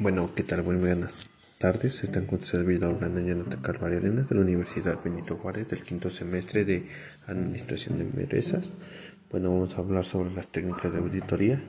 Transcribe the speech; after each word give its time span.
Bueno, 0.00 0.30
¿qué 0.34 0.42
tal? 0.42 0.62
Buenas 0.62 1.28
tardes. 1.58 2.02
Están 2.04 2.24
con 2.24 2.40
su 2.40 2.56
servidor 2.56 2.98
Brandon 2.98 3.26
Jonathan 3.26 3.60
Carvalho 3.60 3.98
Arenas 3.98 4.30
de 4.30 4.34
la 4.34 4.40
Universidad 4.40 4.98
Benito 5.04 5.36
Juárez 5.36 5.68
del 5.68 5.82
quinto 5.82 6.08
semestre 6.08 6.64
de 6.64 6.88
Administración 7.26 7.98
de 7.98 8.04
Empresas. 8.04 8.72
Bueno, 9.30 9.50
vamos 9.50 9.76
a 9.76 9.82
hablar 9.82 10.06
sobre 10.06 10.32
las 10.32 10.48
técnicas 10.48 10.94
de 10.94 11.00
auditoría. 11.00 11.62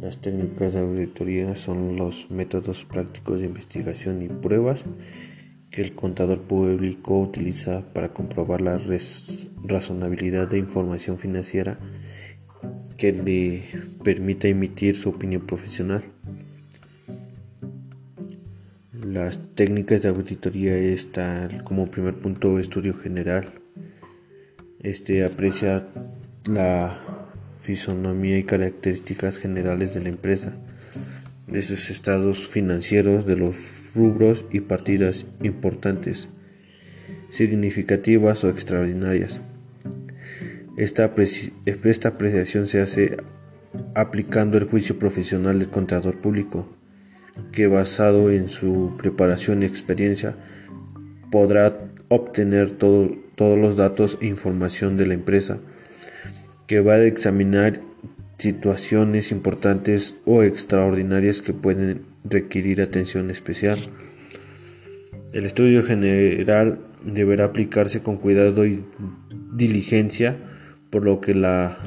Las 0.00 0.20
técnicas 0.20 0.74
de 0.74 0.78
auditoría 0.78 1.56
son 1.56 1.96
los 1.96 2.30
métodos 2.30 2.84
prácticos 2.84 3.40
de 3.40 3.46
investigación 3.46 4.22
y 4.22 4.28
pruebas 4.28 4.84
que 5.72 5.82
el 5.82 5.96
contador 5.96 6.42
público 6.42 7.18
utiliza 7.18 7.82
para 7.92 8.12
comprobar 8.12 8.60
la 8.60 8.80
razonabilidad 9.64 10.46
de 10.46 10.58
información 10.58 11.18
financiera 11.18 11.80
que 12.96 13.12
le 13.12 13.64
permita 14.04 14.46
emitir 14.46 14.94
su 14.94 15.08
opinión 15.08 15.46
profesional. 15.46 16.04
Las 19.12 19.40
técnicas 19.56 20.02
de 20.02 20.08
auditoría 20.08 20.76
están 20.76 21.64
como 21.64 21.90
primer 21.90 22.14
punto 22.14 22.60
estudio 22.60 22.94
general. 22.94 23.54
Este 24.78 25.24
aprecia 25.24 25.88
la 26.48 27.26
fisonomía 27.58 28.38
y 28.38 28.44
características 28.44 29.38
generales 29.38 29.94
de 29.94 30.02
la 30.02 30.10
empresa, 30.10 30.52
de 31.48 31.60
sus 31.60 31.90
estados 31.90 32.46
financieros, 32.46 33.26
de 33.26 33.34
los 33.34 33.90
rubros 33.96 34.44
y 34.52 34.60
partidas 34.60 35.26
importantes, 35.42 36.28
significativas 37.30 38.44
o 38.44 38.48
extraordinarias. 38.48 39.40
Esta, 40.76 41.12
esta 41.84 42.08
apreciación 42.10 42.68
se 42.68 42.80
hace 42.80 43.16
aplicando 43.96 44.56
el 44.56 44.66
juicio 44.66 45.00
profesional 45.00 45.58
del 45.58 45.68
contador 45.68 46.20
público 46.20 46.76
que 47.52 47.66
basado 47.66 48.30
en 48.30 48.48
su 48.48 48.94
preparación 48.98 49.62
y 49.62 49.66
experiencia 49.66 50.36
podrá 51.30 51.78
obtener 52.08 52.72
todos 52.72 53.58
los 53.58 53.76
datos 53.76 54.18
e 54.20 54.26
información 54.26 54.96
de 54.96 55.06
la 55.06 55.14
empresa, 55.14 55.58
que 56.66 56.80
va 56.80 56.94
a 56.94 57.04
examinar 57.04 57.80
situaciones 58.38 59.32
importantes 59.32 60.16
o 60.24 60.42
extraordinarias 60.42 61.42
que 61.42 61.52
pueden 61.52 62.02
requerir 62.24 62.80
atención 62.80 63.30
especial. 63.30 63.78
El 65.32 65.46
estudio 65.46 65.84
general 65.84 66.80
deberá 67.04 67.46
aplicarse 67.46 68.02
con 68.02 68.16
cuidado 68.16 68.66
y 68.66 68.84
diligencia, 69.52 70.36
por 70.90 71.04
lo 71.04 71.20
que 71.20 71.34
la 71.34 71.78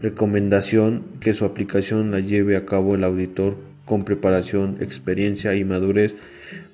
recomendación 0.00 1.04
que 1.20 1.34
su 1.34 1.44
aplicación 1.44 2.10
la 2.10 2.20
lleve 2.20 2.56
a 2.56 2.64
cabo 2.64 2.94
el 2.94 3.04
auditor 3.04 3.69
con 3.90 4.04
preparación, 4.04 4.76
experiencia 4.78 5.56
y 5.56 5.64
madurez 5.64 6.14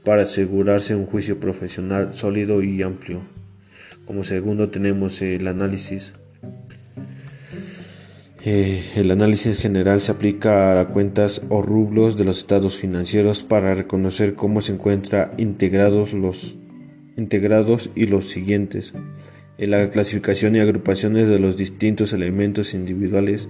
para 0.04 0.24
asegurarse 0.24 0.94
un 0.94 1.06
juicio 1.06 1.40
profesional 1.40 2.12
sólido 2.12 2.62
y 2.62 2.82
amplio. 2.82 3.22
Como 4.04 4.22
segundo 4.22 4.68
tenemos 4.68 5.22
el 5.22 5.48
análisis. 5.48 6.12
Eh, 8.44 8.84
el 8.96 9.10
análisis 9.10 9.58
general 9.58 10.02
se 10.02 10.12
aplica 10.12 10.78
a 10.78 10.88
cuentas 10.88 11.40
o 11.48 11.62
rublos 11.62 12.18
de 12.18 12.24
los 12.24 12.36
estados 12.36 12.76
financieros 12.76 13.42
para 13.42 13.74
reconocer 13.74 14.34
cómo 14.34 14.60
se 14.60 14.72
encuentran 14.72 15.30
integrados 15.38 16.12
los 16.12 16.58
integrados 17.16 17.90
y 17.94 18.08
los 18.08 18.26
siguientes. 18.26 18.92
En 19.56 19.70
la 19.70 19.90
clasificación 19.90 20.54
y 20.54 20.60
agrupaciones 20.60 21.30
de 21.30 21.38
los 21.38 21.56
distintos 21.56 22.12
elementos 22.12 22.74
individuales 22.74 23.48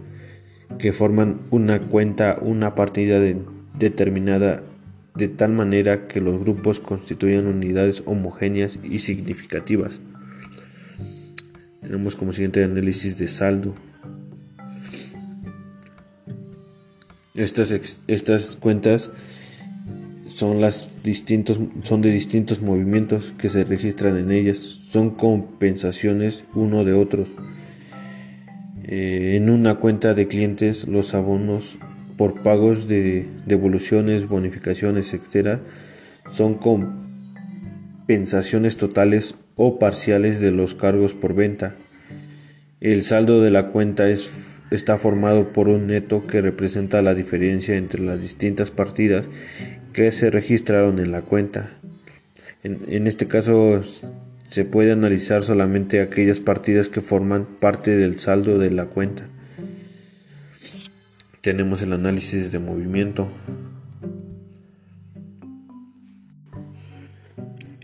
que 0.79 0.93
forman 0.93 1.41
una 1.51 1.81
cuenta, 1.81 2.39
una 2.41 2.77
partida 2.77 3.19
determinada 3.79 4.63
de 5.15 5.29
tal 5.29 5.53
manera 5.53 6.07
que 6.09 6.21
los 6.21 6.39
grupos 6.39 6.81
constituyan 6.81 7.47
unidades 7.47 8.03
homogéneas 8.07 8.79
y 8.85 8.99
significativas. 8.99 10.01
Tenemos 11.81 12.15
como 12.17 12.33
siguiente 12.33 12.65
análisis 12.65 13.17
de 13.17 13.29
saldo. 13.29 13.75
Estas, 17.35 17.71
estas 18.07 18.57
cuentas 18.57 19.11
son, 20.27 20.61
las 20.61 20.91
distintos, 21.03 21.61
son 21.83 22.03
de 22.03 22.11
distintos 22.11 22.61
movimientos 22.61 23.33
que 23.39 23.49
se 23.49 23.65
registran 23.65 24.17
en 24.17 24.33
ellas. 24.33 24.59
Son 24.59 25.11
compensaciones 25.11 26.45
uno 26.55 26.85
de 26.85 26.93
otros. 26.93 27.31
Eh, 28.85 29.37
en 29.37 29.51
una 29.51 29.77
cuenta 29.77 30.15
de 30.15 30.29
clientes 30.29 30.87
los 30.87 31.15
abonos 31.15 31.79
por 32.17 32.43
pagos 32.43 32.89
de 32.89 33.29
devoluciones, 33.47 34.29
bonificaciones, 34.29 35.15
etc. 35.15 35.61
son 36.29 36.55
compensaciones 36.55 38.77
totales 38.77 39.37
o 39.55 39.79
parciales 39.79 40.41
de 40.41 40.51
los 40.53 40.75
cargos 40.75 41.15
por 41.15 41.35
venta. 41.35 41.77
El 42.81 43.03
saldo 43.03 43.43
de 43.43 43.51
la 43.51 43.67
cuenta 43.67 44.09
es, 44.11 44.61
está 44.71 44.99
formado 44.99 45.53
por 45.53 45.69
un 45.69 45.87
neto 45.87 46.27
que 46.27 46.43
representa 46.43 47.03
la 47.03 47.15
diferencia 47.15 47.77
entre 47.77 48.03
las 48.03 48.21
distintas 48.21 48.71
partidas 48.71 49.27
que 49.93 50.11
se 50.11 50.31
registraron 50.31 50.99
en 50.99 51.13
la 51.13 51.23
cuenta. 51.23 51.71
En, 52.63 52.81
en 52.89 53.07
este 53.07 53.27
caso 53.27 53.81
se 54.49 54.65
puede 54.65 54.93
analizar 54.93 55.43
solamente 55.43 56.01
aquellas 56.01 56.41
partidas 56.41 56.89
que 56.89 57.01
forman 57.01 57.47
parte 57.47 57.97
del 57.97 58.19
saldo 58.19 58.59
de 58.59 58.71
la 58.71 58.87
cuenta. 58.87 59.29
Tenemos 61.47 61.81
el 61.81 61.93
análisis 61.93 62.51
de 62.51 62.59
movimiento. 62.59 63.29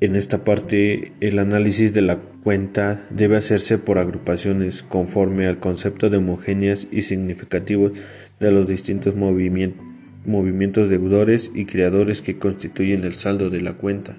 En 0.01 0.17
esta 0.17 0.43
parte, 0.43 1.13
el 1.21 1.39
análisis 1.39 1.95
de 1.95 2.03
la 2.03 2.19
cuenta 2.19 3.07
debe 3.11 3.37
hacerse 3.37 3.79
por 3.79 3.99
agrupaciones 3.99 4.83
conforme 4.83 5.47
al 5.47 5.61
concepto 5.61 6.11
de 6.11 6.17
homogéneas 6.17 6.89
y 6.91 7.03
significativos 7.03 7.93
de 8.41 8.51
los 8.51 8.67
distintos 8.67 9.15
movimientos 9.15 10.89
deudores 10.89 11.53
y 11.55 11.65
creadores 11.65 12.21
que 12.21 12.39
constituyen 12.39 13.05
el 13.05 13.13
saldo 13.13 13.49
de 13.49 13.61
la 13.61 13.75
cuenta. 13.75 14.17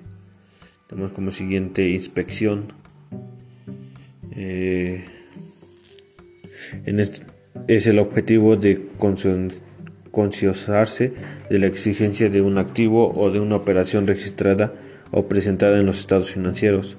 Tenemos 0.88 1.12
como 1.12 1.32
siguiente 1.32 1.90
inspección. 1.90 2.68
Eh, 4.32 5.04
en 6.86 7.02
este, 7.02 7.33
es 7.68 7.88
el 7.88 8.00
objetivo 8.00 8.56
de 8.56 8.88
conciosarse 10.12 11.14
de 11.50 11.60
la 11.60 11.68
exigencia 11.68 12.30
de 12.30 12.42
un 12.42 12.58
activo 12.58 13.14
o 13.14 13.32
de 13.32 13.40
una 13.40 13.56
operación 13.56 14.08
registrada 14.08 14.74
o 15.12 15.28
presentada 15.28 15.80
en 15.80 15.86
los 15.86 16.00
estados 16.00 16.32
financieros. 16.32 16.98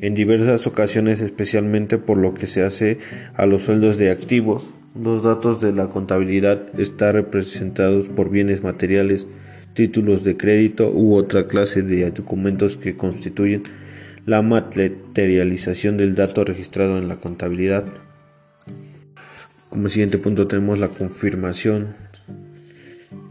En 0.00 0.14
diversas 0.14 0.66
ocasiones, 0.66 1.20
especialmente 1.20 1.98
por 1.98 2.18
lo 2.18 2.34
que 2.34 2.46
se 2.46 2.62
hace 2.62 2.98
a 3.34 3.46
los 3.46 3.62
sueldos 3.62 3.96
de 3.98 4.10
activos, 4.10 4.70
los 4.94 5.24
datos 5.24 5.60
de 5.60 5.72
la 5.72 5.88
contabilidad 5.88 6.62
están 6.78 7.14
representados 7.14 8.08
por 8.08 8.30
bienes 8.30 8.62
materiales, 8.62 9.26
títulos 9.72 10.22
de 10.22 10.36
crédito 10.36 10.92
u 10.92 11.14
otra 11.14 11.46
clase 11.48 11.82
de 11.82 12.10
documentos 12.10 12.76
que 12.76 12.96
constituyen 12.96 13.64
la 14.24 14.40
materialización 14.40 15.96
del 15.96 16.14
dato 16.14 16.44
registrado 16.44 16.98
en 16.98 17.08
la 17.08 17.16
contabilidad. 17.16 17.84
Como 19.74 19.88
siguiente 19.88 20.18
punto 20.18 20.46
tenemos 20.46 20.78
la 20.78 20.86
confirmación, 20.86 21.96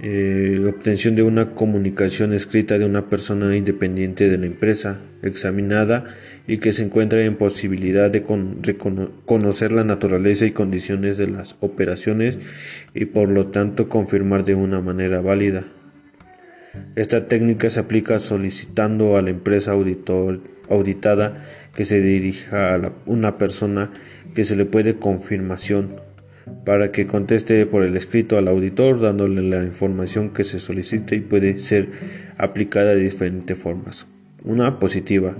eh, 0.01 0.61
obtención 0.67 1.15
de 1.15 1.23
una 1.23 1.51
comunicación 1.51 2.33
escrita 2.33 2.77
de 2.77 2.83
una 2.85 3.07
persona 3.09 3.55
independiente 3.55 4.29
de 4.29 4.37
la 4.37 4.47
empresa, 4.47 4.99
examinada 5.21 6.03
y 6.45 6.57
que 6.57 6.73
se 6.73 6.83
encuentra 6.83 7.23
en 7.23 7.37
posibilidad 7.37 8.11
de 8.11 8.23
conocer 8.23 9.71
la 9.71 9.85
naturaleza 9.85 10.45
y 10.45 10.51
condiciones 10.51 11.15
de 11.15 11.29
las 11.29 11.55
operaciones 11.61 12.39
y 12.93 13.05
por 13.05 13.29
lo 13.29 13.47
tanto 13.47 13.87
confirmar 13.87 14.43
de 14.43 14.55
una 14.55 14.81
manera 14.81 15.21
válida. 15.21 15.63
Esta 16.97 17.29
técnica 17.29 17.69
se 17.69 17.79
aplica 17.79 18.19
solicitando 18.19 19.15
a 19.15 19.21
la 19.21 19.29
empresa 19.29 19.71
auditada 19.71 21.45
que 21.73 21.85
se 21.85 22.01
dirija 22.01 22.75
a 22.75 22.91
una 23.05 23.37
persona 23.37 23.93
que 24.35 24.43
se 24.43 24.57
le 24.57 24.65
puede 24.65 24.95
confirmación 24.95 26.11
para 26.65 26.91
que 26.91 27.07
conteste 27.07 27.65
por 27.65 27.83
el 27.83 27.95
escrito 27.95 28.37
al 28.37 28.47
auditor 28.47 28.99
dándole 28.99 29.41
la 29.41 29.63
información 29.63 30.31
que 30.31 30.43
se 30.43 30.59
solicite 30.59 31.15
y 31.15 31.21
puede 31.21 31.59
ser 31.59 31.89
aplicada 32.37 32.95
de 32.95 33.03
diferentes 33.03 33.57
formas. 33.57 34.05
Una 34.43 34.79
positiva. 34.79 35.35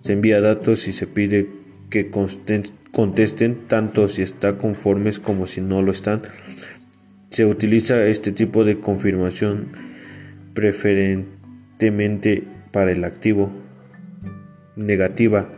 Se 0.00 0.12
envía 0.12 0.40
datos 0.40 0.88
y 0.88 0.92
se 0.92 1.06
pide 1.06 1.48
que 1.90 2.10
contesten 2.10 3.68
tanto 3.68 4.08
si 4.08 4.22
están 4.22 4.56
conformes 4.56 5.18
como 5.18 5.46
si 5.46 5.60
no 5.60 5.82
lo 5.82 5.92
están. 5.92 6.22
Se 7.30 7.44
utiliza 7.44 8.04
este 8.06 8.32
tipo 8.32 8.64
de 8.64 8.80
confirmación 8.80 9.72
preferentemente 10.54 12.44
para 12.72 12.92
el 12.92 13.04
activo. 13.04 13.52
Negativa. 14.76 15.48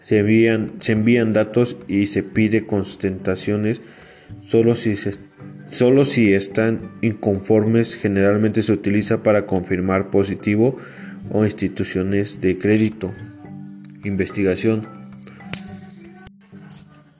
Se 0.00 0.18
envían, 0.18 0.72
se 0.78 0.92
envían 0.92 1.32
datos 1.32 1.76
y 1.88 2.06
se 2.06 2.22
pide 2.22 2.66
constataciones 2.66 3.80
solo 4.44 4.74
si 4.74 4.96
se 4.96 5.12
Solo 5.66 6.04
si 6.04 6.32
están 6.32 6.92
inconformes 7.02 7.96
generalmente 7.96 8.62
se 8.62 8.72
utiliza 8.72 9.24
para 9.24 9.46
confirmar 9.46 10.10
positivo 10.10 10.76
o 11.30 11.44
instituciones 11.44 12.40
de 12.40 12.56
crédito. 12.56 13.12
Investigación. 14.04 14.86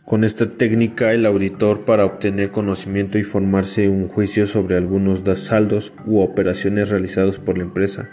Con 0.04 0.22
esta 0.22 0.48
técnica 0.48 1.12
el 1.12 1.26
auditor 1.26 1.84
para 1.84 2.04
obtener 2.04 2.52
conocimiento 2.52 3.18
y 3.18 3.24
formarse 3.24 3.88
un 3.88 4.06
juicio 4.06 4.46
sobre 4.46 4.76
algunos 4.76 5.24
saldos 5.40 5.92
u 6.06 6.20
operaciones 6.20 6.88
realizados 6.88 7.40
por 7.40 7.58
la 7.58 7.64
empresa. 7.64 8.10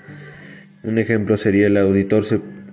Un 0.81 0.97
ejemplo 0.97 1.37
sería 1.37 1.67
el 1.67 1.77
auditor, 1.77 2.23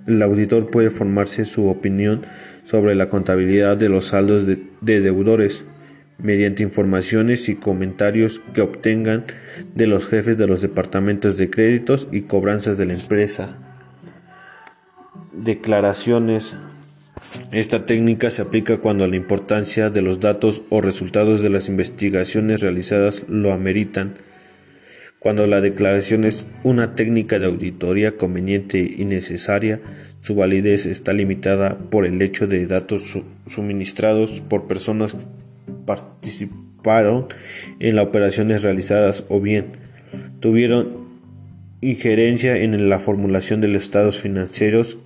el 0.07 0.21
auditor 0.23 0.71
puede 0.71 0.89
formarse 0.89 1.45
su 1.45 1.67
opinión 1.67 2.23
sobre 2.65 2.95
la 2.95 3.07
contabilidad 3.07 3.77
de 3.77 3.89
los 3.89 4.05
saldos 4.05 4.47
de 4.47 5.01
deudores 5.01 5.63
mediante 6.21 6.63
informaciones 6.63 7.49
y 7.49 7.55
comentarios 7.55 8.41
que 8.53 8.61
obtengan 8.61 9.25
de 9.75 9.87
los 9.87 10.07
jefes 10.07 10.37
de 10.37 10.47
los 10.47 10.61
departamentos 10.61 11.37
de 11.37 11.49
créditos 11.49 12.07
y 12.11 12.21
cobranzas 12.21 12.77
de 12.77 12.85
la 12.85 12.93
empresa. 12.93 13.57
Declaraciones. 15.33 16.55
Esta 17.51 17.85
técnica 17.85 18.29
se 18.31 18.41
aplica 18.41 18.77
cuando 18.77 19.07
la 19.07 19.15
importancia 19.15 19.89
de 19.89 20.01
los 20.01 20.19
datos 20.19 20.61
o 20.69 20.81
resultados 20.81 21.41
de 21.41 21.49
las 21.49 21.69
investigaciones 21.69 22.61
realizadas 22.61 23.23
lo 23.27 23.53
ameritan. 23.53 24.15
Cuando 25.19 25.45
la 25.45 25.61
declaración 25.61 26.23
es 26.23 26.47
una 26.63 26.95
técnica 26.95 27.37
de 27.37 27.45
auditoría 27.45 28.17
conveniente 28.17 28.79
y 28.79 29.05
necesaria, 29.05 29.79
su 30.19 30.35
validez 30.35 30.85
está 30.85 31.13
limitada 31.13 31.77
por 31.77 32.05
el 32.05 32.21
hecho 32.21 32.47
de 32.47 32.65
datos 32.65 33.19
suministrados 33.47 34.41
por 34.41 34.67
personas 34.67 35.15
participaron 35.85 37.27
en 37.79 37.95
las 37.95 38.05
operaciones 38.07 38.63
realizadas 38.63 39.25
o 39.29 39.39
bien 39.39 39.67
tuvieron 40.39 41.01
injerencia 41.81 42.57
en 42.57 42.89
la 42.89 42.99
formulación 42.99 43.61
de 43.61 43.67
los 43.67 43.83
estados 43.83 44.19
financieros 44.19 44.97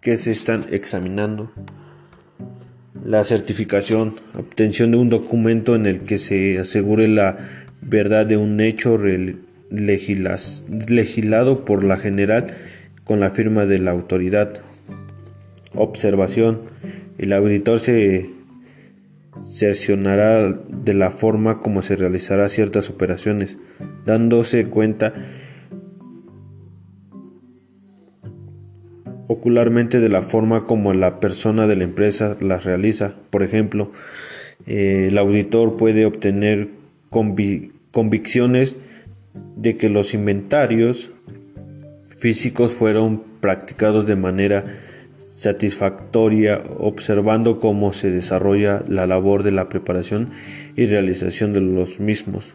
que 0.00 0.16
se 0.16 0.30
están 0.30 0.64
examinando. 0.70 1.50
La 3.04 3.24
certificación, 3.24 4.14
obtención 4.38 4.90
de 4.90 4.98
un 4.98 5.10
documento 5.10 5.74
en 5.74 5.86
el 5.86 6.00
que 6.00 6.18
se 6.18 6.58
asegure 6.58 7.08
la 7.08 7.64
verdad 7.82 8.24
de 8.26 8.36
un 8.36 8.60
hecho 8.60 8.98
legislado 9.70 11.64
por 11.64 11.84
la 11.84 11.96
general 11.96 12.54
con 13.04 13.20
la 13.20 13.30
firma 13.30 13.66
de 13.66 13.78
la 13.78 13.90
autoridad. 13.90 14.60
Observación. 15.74 16.60
El 17.18 17.32
auditor 17.32 17.78
se 17.80 18.30
cercionará 19.46 20.52
de 20.52 20.94
la 20.94 21.10
forma 21.10 21.60
como 21.60 21.82
se 21.82 21.96
realizará 21.96 22.48
ciertas 22.48 22.90
operaciones, 22.90 23.58
dándose 24.04 24.66
cuenta 24.66 25.12
ocularmente 29.26 30.00
de 30.00 30.08
la 30.08 30.22
forma 30.22 30.64
como 30.64 30.92
la 30.92 31.20
persona 31.20 31.66
de 31.66 31.76
la 31.76 31.84
empresa 31.84 32.36
las 32.40 32.64
realiza. 32.64 33.14
Por 33.30 33.42
ejemplo, 33.42 33.92
eh, 34.66 35.08
el 35.08 35.18
auditor 35.18 35.76
puede 35.76 36.06
obtener 36.06 36.68
convicciones 37.90 38.76
de 39.56 39.76
que 39.76 39.88
los 39.88 40.14
inventarios 40.14 41.10
físicos 42.16 42.72
fueron 42.72 43.22
practicados 43.40 44.06
de 44.06 44.16
manera 44.16 44.64
satisfactoria 45.44 46.62
observando 46.78 47.60
cómo 47.60 47.92
se 47.92 48.10
desarrolla 48.10 48.82
la 48.88 49.06
labor 49.06 49.42
de 49.42 49.52
la 49.52 49.68
preparación 49.68 50.30
y 50.74 50.86
realización 50.86 51.52
de 51.52 51.60
los 51.60 52.00
mismos. 52.00 52.54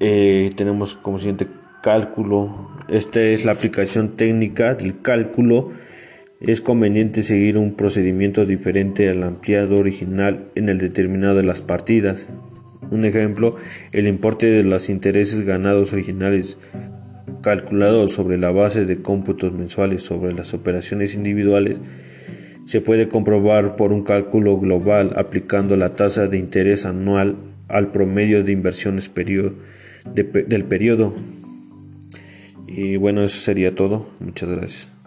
Eh, 0.00 0.52
tenemos 0.56 0.94
como 0.94 1.18
siguiente 1.18 1.46
cálculo. 1.82 2.70
Esta 2.88 3.20
es 3.20 3.44
la 3.44 3.52
aplicación 3.52 4.16
técnica 4.16 4.74
del 4.74 5.00
cálculo. 5.00 5.72
Es 6.40 6.60
conveniente 6.60 7.22
seguir 7.22 7.58
un 7.58 7.74
procedimiento 7.74 8.46
diferente 8.46 9.10
al 9.10 9.22
ampliado 9.24 9.76
original 9.76 10.50
en 10.54 10.68
el 10.68 10.78
determinado 10.78 11.34
de 11.36 11.42
las 11.42 11.60
partidas. 11.60 12.28
Un 12.90 13.04
ejemplo, 13.04 13.56
el 13.92 14.06
importe 14.06 14.46
de 14.46 14.64
los 14.64 14.88
intereses 14.88 15.42
ganados 15.42 15.92
originales 15.92 16.56
calculado 17.42 18.08
sobre 18.08 18.38
la 18.38 18.50
base 18.50 18.84
de 18.84 19.02
cómputos 19.02 19.52
mensuales 19.52 20.02
sobre 20.02 20.32
las 20.32 20.54
operaciones 20.54 21.14
individuales, 21.14 21.80
se 22.64 22.80
puede 22.80 23.08
comprobar 23.08 23.76
por 23.76 23.92
un 23.92 24.02
cálculo 24.02 24.58
global 24.58 25.12
aplicando 25.16 25.76
la 25.76 25.94
tasa 25.94 26.26
de 26.26 26.38
interés 26.38 26.84
anual 26.84 27.36
al 27.68 27.90
promedio 27.90 28.44
de 28.44 28.52
inversiones 28.52 29.10
del 29.14 30.64
periodo. 30.64 31.14
Y 32.66 32.96
bueno, 32.96 33.24
eso 33.24 33.40
sería 33.40 33.74
todo. 33.74 34.08
Muchas 34.20 34.50
gracias. 34.50 34.97